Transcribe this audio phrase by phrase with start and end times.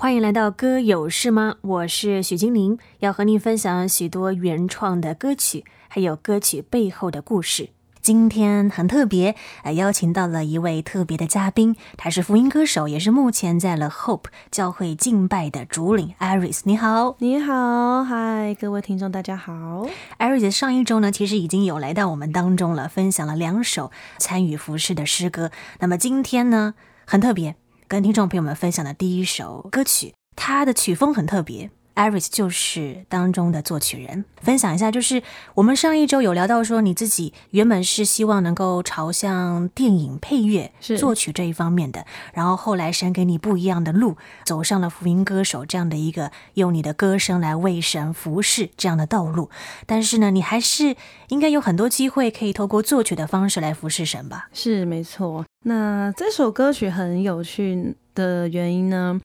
[0.00, 1.56] 欢迎来到歌有事吗？
[1.60, 7.70] 我是许金玲，要和您分享许多原创的歌曲，还有歌曲背后的故事。
[8.00, 9.34] 今天很特别，
[9.64, 16.60] 呃，邀请到了一位特别的嘉宾，他是福音歌手，也是目前在了 Hope 教会敬拜的主领 Iris。
[16.62, 19.88] 你好，你好，嗨，各位听众，大家好。
[20.20, 25.50] Iris 上一周呢，其实已经有来到我们当中了，分享了两首参与服饰的诗歌。
[25.80, 26.74] 那么今天呢，
[27.04, 27.56] 很特别，
[27.88, 31.70] 跟听众朋友们分享的第一首歌曲，它的曲风很特别。
[31.98, 35.20] Iris 就是当中的作曲人，分享一下，就是
[35.54, 49.50] 我们上一周有聊到说，你自己原本是希望能够朝向电影配乐、作曲这一方面的，然后后来神给你不一样的路，走上了福音歌手这样的一个用你的歌声来为神服侍这样的道路。
[49.84, 50.94] 但是呢，你还是
[51.30, 54.48] 应该有很多机会可以透过作曲的方式来服侍神吧？
[54.52, 55.44] 是，没错。
[55.64, 59.20] 那这首歌曲很有趣的原因呢？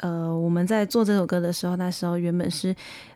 [0.00, 2.74] 呃，我们在做这首歌的时候，那时候原本是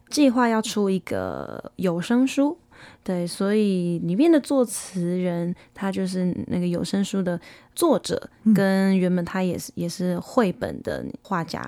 [0.08, 2.56] 计划要出一个有声书，
[3.02, 7.40] 对，所以里面的作词人他就是那个有声书的
[7.74, 11.66] 作者，跟原本他也是也是绘本的画家。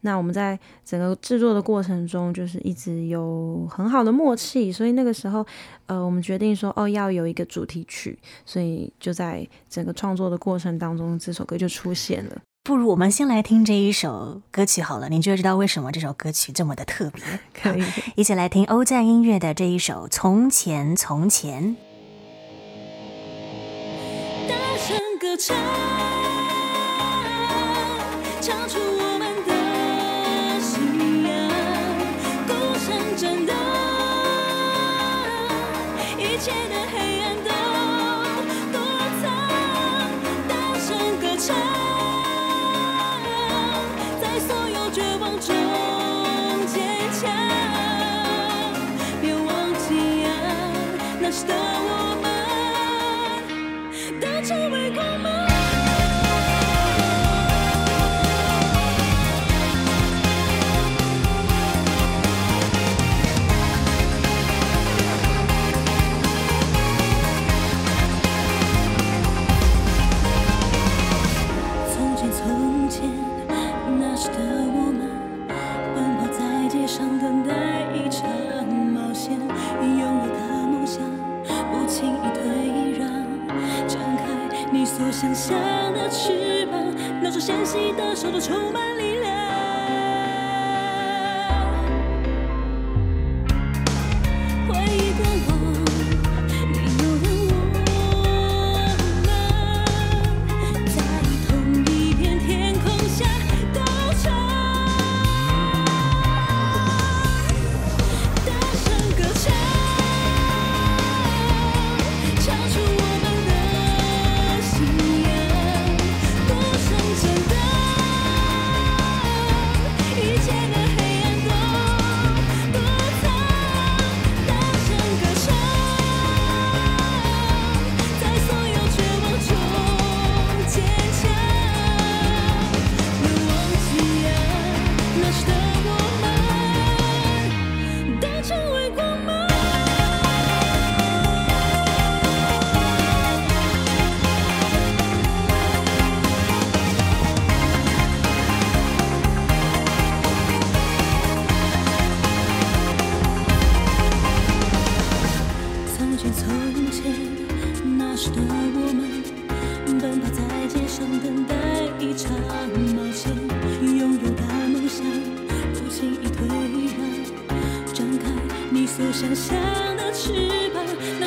[0.00, 5.46] 那我们在整个制作的过程中，就是一直有很好的默契，所以那个时候，
[5.86, 12.42] 呃，我们决定说，哦，要有一个主题曲，所以就在整个创作的过程当中，这首歌就出现了。
[12.66, 17.22] 不如我们先来听这一首歌曲好了，你就知道为什么这首歌曲这么的特别。
[17.54, 17.84] 可以，
[18.16, 21.62] 一起来听欧赞音乐的这一首《从前从前》。
[24.48, 25.56] 大声歌唱，
[28.40, 28.95] 唱出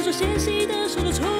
[0.01, 1.38] 说嫌弃的说了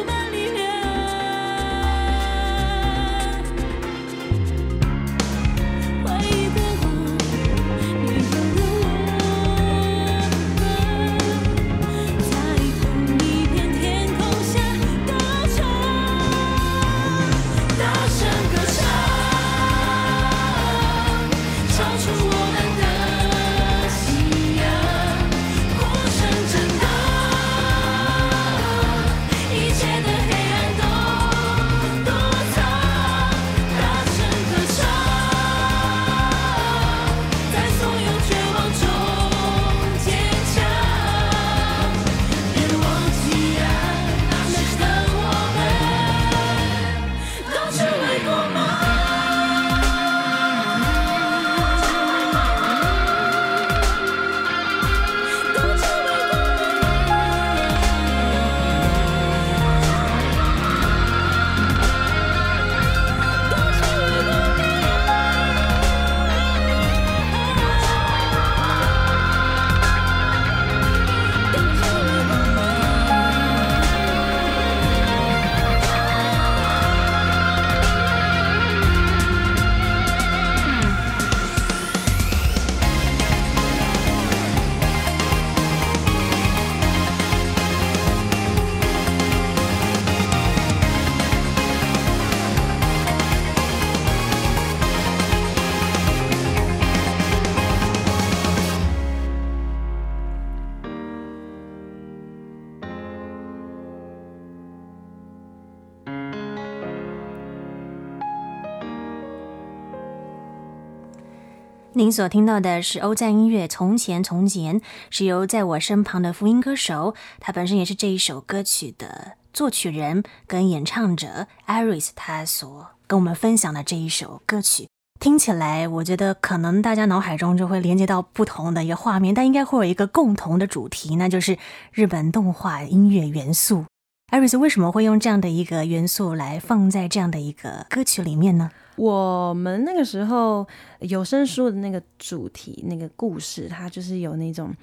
[112.00, 114.80] 您所听到的是欧赞音乐《从前从前》，
[115.10, 124.88] 是由在我身旁的福音歌手，他本身也是这一首歌曲的作曲人跟演唱者 Iris，他所跟我们分享的这一首歌曲，
[125.20, 131.58] 听起来我觉得可能大家脑海中就会连接到不同的一个画面，但应该会有一个共同的主题，那就是
[131.92, 133.84] 日本动画音乐元素。
[134.32, 138.72] Iris 为什么会用这样的一个元素来放在这样的一个歌曲里面呢？
[139.00, 140.68] 我们那个时候
[141.00, 144.76] 有声书的那个主题，那个故事，它就是有那种，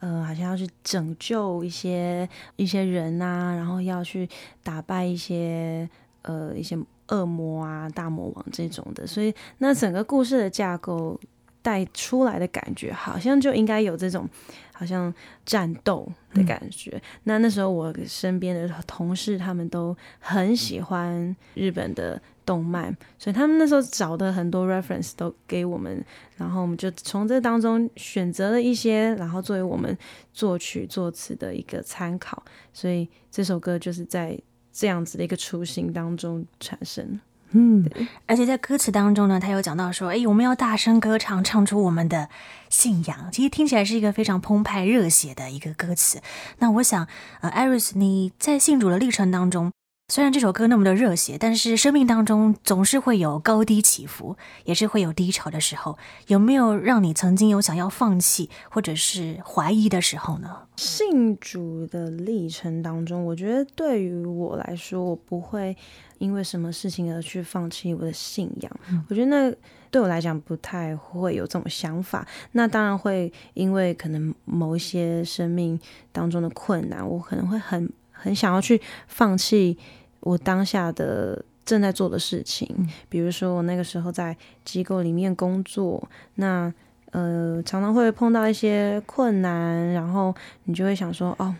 [0.00, 4.28] 呃，好像要去拯救一些一些人啊，然后要去
[4.62, 5.88] 打败一些
[6.20, 6.78] 呃一些
[7.08, 11.18] 恶魔啊、大魔王这种的，所以那整个故事的架构
[11.62, 14.28] 带出来的感觉，好像就应该有这种。
[14.74, 15.14] 好像
[15.46, 16.90] 战斗的感觉。
[16.90, 26.04] 嗯、那那时候我身边的同事他们都很喜欢日本的动漫，所以他们那时候找的很多 reference 都给我们，
[26.36, 29.96] 然后我们就从这当中选择了一些，然后作为我们
[30.32, 32.42] 作曲作词的一个参考。
[32.72, 34.38] 所以这首歌就是在
[34.72, 37.20] 这样子的一个雏形当中产生。
[37.54, 37.86] 嗯，
[38.26, 42.30] 而且在歌词当中呢，他有讲到说，哎，我们要大声歌唱，唱出我们的
[42.70, 43.28] 信仰。
[43.30, 46.20] 其实听起来是一个非常澎湃、热血的一个歌词。
[46.60, 47.06] 那我想，
[47.42, 49.70] 呃艾瑞斯你在信主的历程当中。
[50.08, 55.96] 虽然这首歌那么的热血，但是生命当中总是会有高低起伏，也是会有低潮的时候。
[56.26, 60.68] 有没有让你曾经有想要放弃或者是怀疑的时候呢？
[60.76, 65.74] 信主的历程当中，我觉得对于我来说，我不会
[66.18, 68.70] 因为什么事情而去放弃我的信仰。
[68.90, 69.02] 嗯。
[69.08, 69.56] 我觉得那
[69.90, 72.26] 对我来讲不太会有这种想法。
[72.52, 75.80] 那当然会因为可能某一些生命
[76.12, 77.90] 当中的困难，我可能会很
[78.22, 79.76] 很想要去放弃。
[80.20, 82.68] 我当下的正在做的事情，
[83.08, 86.72] 比如说我那个时候在机构里面工作，那
[87.10, 90.32] 呃常常会碰到一些困难，然后
[90.64, 91.52] 你就会想说，哦，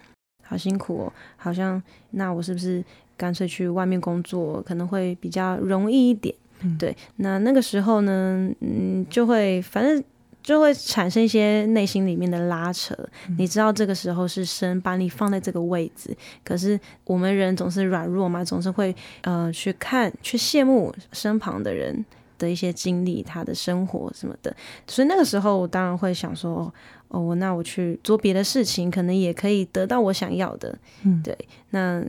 [0.45, 1.83] 好辛苦哦，好像
[2.13, 2.85] 那我是不是
[3.17, 6.33] 干脆去外面工作，可能会比较容易一点？
[6.61, 10.03] 嗯、对，那那个时候呢，嗯，就会反正。
[10.43, 12.97] 就会产生一些内心里面的拉扯，
[13.39, 22.05] 你知道这个时候是神把你放在这个位置，可是我们人总是软弱嘛，总是会呃去看去羡慕身旁的人
[22.39, 24.55] 的一些经历，他的生活什么的，
[24.87, 26.73] 所以那个时候我当然会想说，
[27.09, 31.37] 哦，我那我去做别的事情，可能也可以得到我想要的，嗯，对，
[31.71, 32.05] 那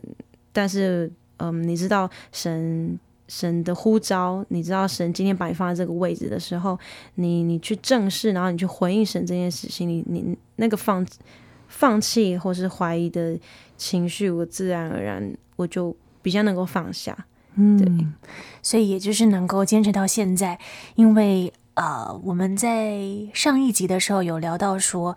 [0.52, 3.00] 但是嗯，你知道神。
[3.28, 6.78] 神的呼召，你知道神今天把你放在这个位置的时候，
[7.16, 11.06] 你你去正视，然后你去回应神这件事情，你你那个放
[11.68, 13.38] 放弃或是怀疑的
[13.78, 17.16] 情绪，我自然而然我就比较能够放下。
[17.56, 18.08] 嗯，对，
[18.62, 20.60] 所以也就是能够坚持到现在，
[20.96, 23.00] 因为呃，我们在
[23.34, 25.16] 上一集的时候有聊到说，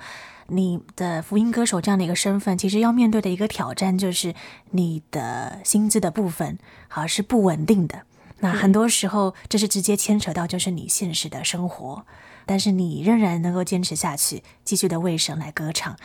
[0.49, 4.35] 你的福音歌手这样的一个身份，其实要面对的一个挑战就是
[4.71, 8.03] 你的薪资的部分，好是不稳定的。
[8.41, 12.05] 那很多时候，这是直接牵扯到就是你现实的生活，
[12.45, 15.97] 但是你仍然能够坚持下去，继续的为神来歌唱。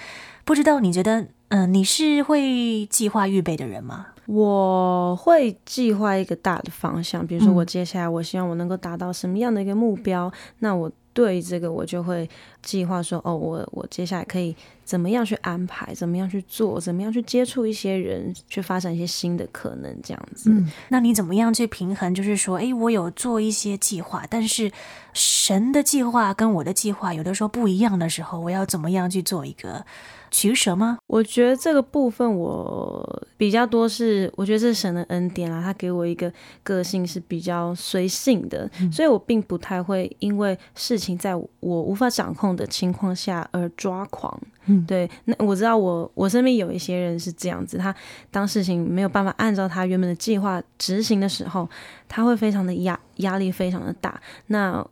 [0.45, 4.07] 不知道你觉得，嗯、呃，你是会计划预备的人吗？
[4.27, 10.91] 我会计划一个大的方向，比如说我接下来我希望我能够达到什么样的一个目标，嗯、那我。
[11.13, 12.29] 对这个，我就会
[12.61, 20.49] 计划说，哦，我我接下来可以怎么样去安排，怎么样去做，怎么样去接触一些人，去发展一些新的可能，这样子。
[20.49, 22.13] 嗯，那你怎么样去平衡？
[22.13, 24.71] 就是说，诶，我有做一些计划，但是
[25.13, 29.85] 神的计划跟我的计划有的时候不一样的时候，我要怎么样去做一个？
[30.31, 30.97] 取舍吗？
[31.07, 36.31] 我觉得这个部分我比较多是，我觉得这是神的恩典啊，他给我一个
[36.63, 44.39] 个性是比较随性的，嗯、所以我并不太会因为事情在我无法掌控的情况下而抓狂。
[44.67, 47.93] 嗯，对，那我知道我我身边有一些人是这样子，他
[48.29, 51.67] 当事情没有办法按照他原本的计划执行的时候，
[52.07, 54.21] 他会非常的压压力非常的大。
[54.47, 54.85] 那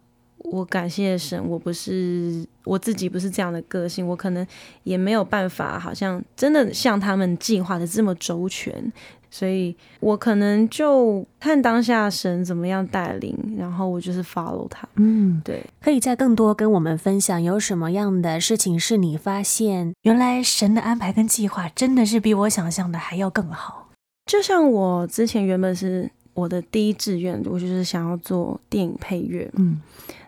[0.51, 4.45] 我感谢神，我不是我自己，不是这样的个性，我可能
[4.83, 8.91] 也没有办法，好像真的像他们计划的这么周全，
[9.29, 14.87] 所以我可能就看当下神怎么样带领，然后我就是 follow 他。
[14.95, 15.63] 嗯，对。
[15.81, 23.89] 可以再更多跟我们分享，有什么样的事情是你发现，原来神的安排跟计划真的是比我想象的还要更好。
[24.25, 29.49] 就像我之前原本是我的第一志愿，我就是想要做电影配乐。
[29.57, 29.81] 嗯。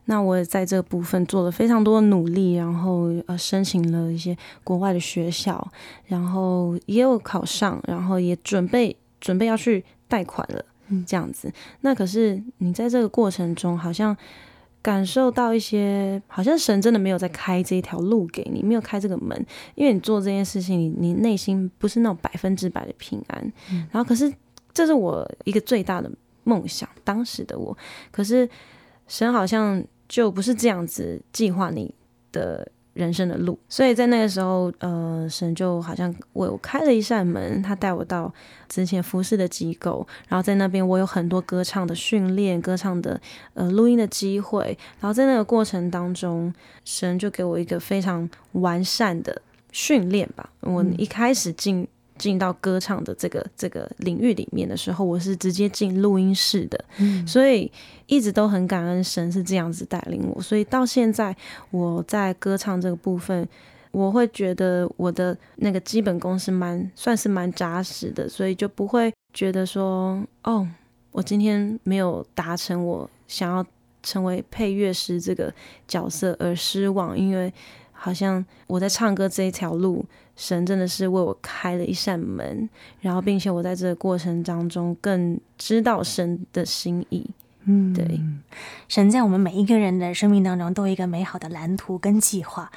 [0.05, 5.65] 那我也在这个部分做了非常多的努力，然后呃申请了一些国外的学校，
[6.05, 10.65] 然后也有考上，然后也准备准备要去贷款了，
[11.05, 11.51] 这样子。
[11.81, 14.17] 那可是你在这个过程中，好像
[14.81, 23.53] 感受到一些，好像神真的没有在开这一条路给你，没有开这个门，因为你做这件事情，你你内心不是那种百分之百的平安。
[23.72, 24.34] 嗯、然后，可是
[24.74, 26.12] 这是我一个最大的
[26.43, 27.77] 梦想，当时的我。
[28.10, 28.50] 可是
[29.12, 31.94] 神好像就不是这样子计划你
[32.32, 38.34] 的人生的路，所以在那个时候，呃，神就好像为我开了一扇门，他带我到
[38.70, 43.20] 之前服侍的机构，然后在那边我有很多歌唱的训练、歌唱的
[43.53, 46.53] 呃录音的机会，然后在那个过程当中，
[46.86, 49.41] 神就给我一个非常完善的
[49.74, 50.50] 训练吧。
[50.62, 51.86] 我一开始进。
[52.22, 57.70] 进到歌唱的这个这个领域里面的时候，我是直接进录音室的，嗯，所以
[58.06, 60.40] 一直都很感恩神是这样子带领我。
[60.40, 61.36] 所以到现在
[61.72, 63.48] 我在歌唱这个部分，
[63.90, 70.68] 我会觉得我的那个基本功是蛮算是蛮扎实的，所以就不会觉得说哦，
[71.12, 73.66] 我今天没有达成我想要
[74.04, 75.51] 成为配乐师这个
[75.88, 77.51] 角色而失望，因为
[77.92, 80.06] 好像我在唱歌这一条路。
[80.42, 82.68] 神真的是为我开了一扇门，
[83.00, 87.30] 然后并且我在这个过程当中更知道神的心意。
[87.66, 88.20] 嗯，对，
[88.88, 92.72] 神在我们每一个人的生命当中都有一个美好的蓝图跟计划。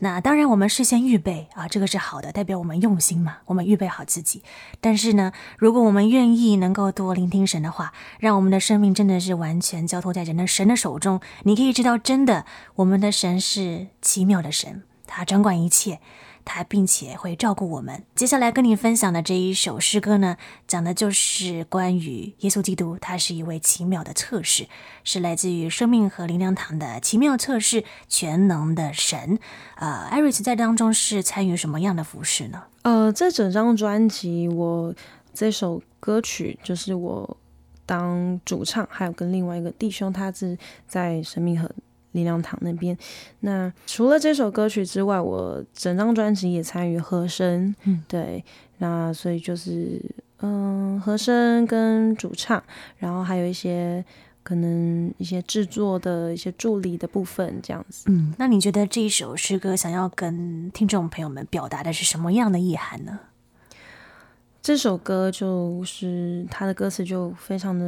[0.00, 4.42] 那当然，我们事先预备啊，这个是好的，代表我们用心嘛，我们预备好自己。
[4.82, 12.44] 但是呢，如果我们愿意能够多聆听神的话，让我们的生命真的是完全交托在人的神的手中，你可以知道，真的，
[12.74, 15.98] 我们的神是奇妙的神，他掌管一切。
[16.46, 18.02] 他并且会照顾我们。
[18.14, 24.68] 接下来跟你分享的这一首诗歌呢，讲的就是关于耶稣基督，他是一位奇妙的测试，
[25.04, 29.38] 是来自于生命和灵粮堂的奇妙测试，全能的神。
[29.74, 32.62] 呃，艾瑞斯在当中是参与什么样的服饰呢？
[32.82, 34.94] 呃，这整张专辑，我
[35.34, 37.36] 这首歌曲就是我
[37.84, 41.68] 当主唱，还有跟另外一个弟兄，他是在生命和。
[42.16, 42.98] 灵粮堂那边，
[43.40, 48.44] 那除了这首歌曲之外，我整张专辑也参与和声，嗯，对，
[48.78, 50.02] 那所以就是
[50.40, 52.60] 嗯，和声跟主唱，
[52.96, 54.04] 然后还有一些
[54.42, 58.06] 可能一些制作的一些助理的部分，这样子。
[58.08, 63.20] 嗯，那你觉得这一首诗歌想要跟听众朋友们表达的是什么样的意涵呢？
[64.66, 67.84] 这首歌就是它的歌词就非常的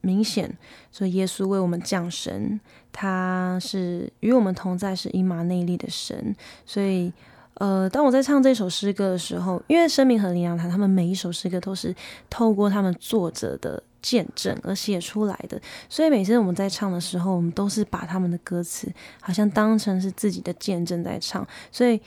[0.00, 0.48] 明显，
[0.92, 2.60] 所以耶稣为我们降生，
[2.92, 6.36] 他是与我们同在，是以马内利的神。
[6.64, 7.12] 所以，
[7.54, 11.92] 呃，当我在唱这首诗歌的时候，因为生命和灵粮堂，他们每一首诗歌都是
[12.30, 18.88] 透过他们作者的见证而写出来的，所以每次我们在唱的时候，我们都是把他们的歌词
[19.20, 21.44] 好像当成是自己的见证在唱。
[21.72, 22.00] 所以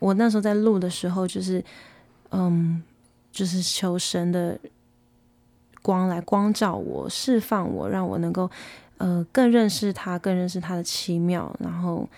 [0.00, 1.64] 我那时候在录的时候，就是，
[2.32, 2.82] 嗯。
[3.38, 4.58] 就是求神的
[5.80, 8.50] 光来光照我，释放我，让我能够
[8.96, 12.08] 呃更认识他，更认识他的奇妙，然后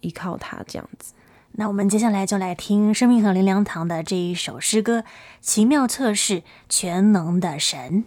[0.00, 1.14] 依靠他这样子。
[1.52, 5.00] 那我们接下来就来听生命和灵粮堂的这一首诗歌
[5.40, 8.04] 《奇妙测试，全能的神》。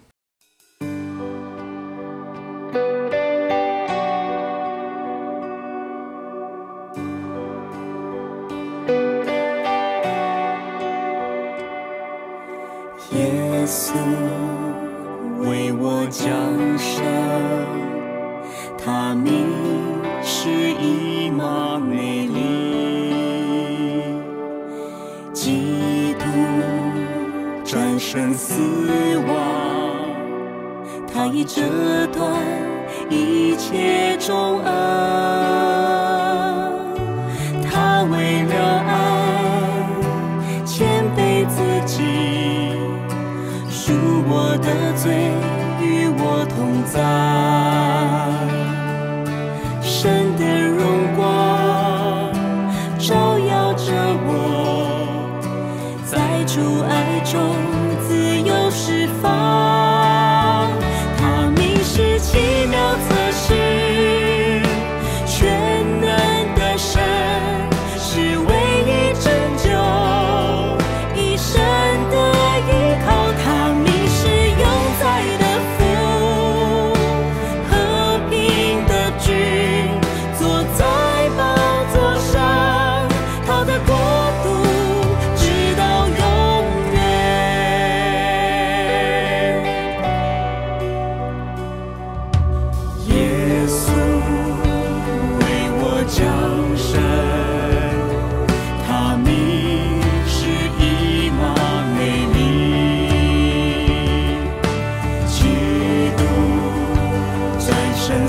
[34.26, 34.72] 中恩，
[37.62, 38.54] 他为了
[38.88, 38.92] 爱
[40.66, 41.94] 谦卑自己。
[43.70, 43.94] 赎
[44.28, 44.68] 我的
[44.98, 45.14] 罪，
[45.80, 47.00] 与我同在，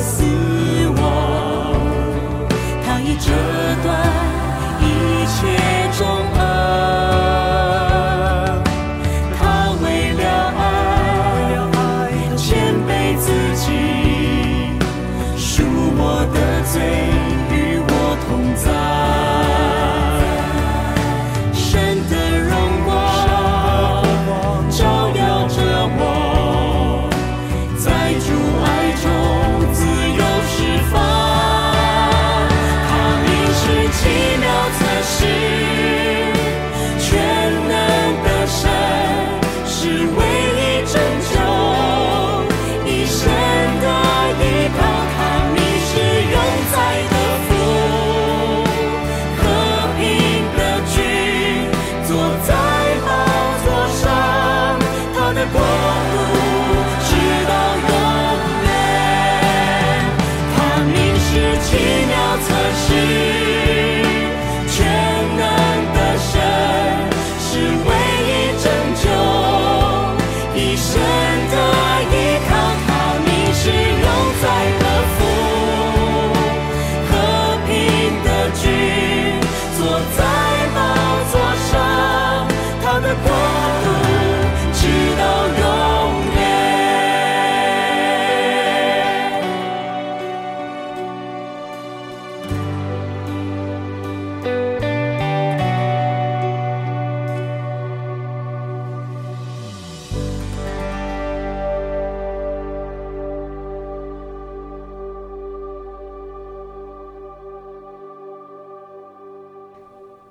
[0.07, 0.46] see.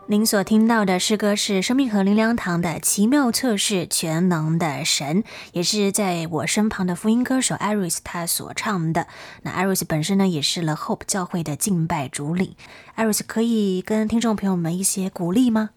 [0.07, 9.07] 您所听到的诗歌是生命河灵粮堂的《奇妙测试全能的神》，也是在我身旁的福音歌手 Iris 他所唱的。
[9.41, 12.55] 那 Iris 本身呢，也是了 Hope 教会的敬拜主领。
[12.95, 15.71] Iris 可以跟听众朋友们一些鼓励吗？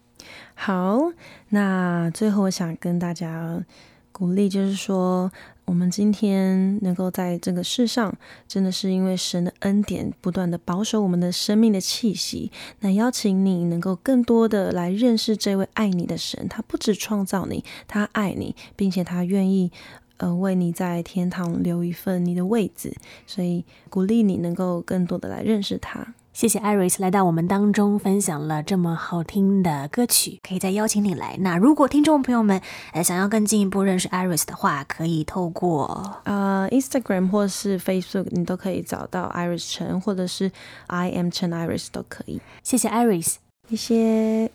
[0.53, 1.11] 好，
[1.49, 3.63] 那最后我想跟大家
[4.11, 5.31] 鼓励，就是说。
[5.69, 8.11] 我们今天能够在这个世上，
[8.47, 12.51] 真的是因为神的恩典，不断的保守我们的生命的气息。
[12.79, 19.71] 那邀请你能够更多的来认识这位爱你的神，他不止创造你，他爱你，并且他愿意
[20.17, 22.91] 呃为你在天堂留一份你的位置。
[23.27, 26.15] 所以鼓励你能够更多的来认识他。
[26.31, 31.35] 谢谢 Iris 来到我们当中，分享了这么好听的歌曲，可以再邀请你来。
[31.39, 32.61] 那如果听众朋友们
[32.93, 40.51] 呃想要更进一步认识 Iris 的话，可以透过呃 Instagram 或是 Facebook，你都可以找到 Iris Chen，或者是
[40.87, 42.39] I am Chen Iris 都可以。
[42.63, 43.35] 谢谢 Iris，
[43.67, 44.51] 谢谢。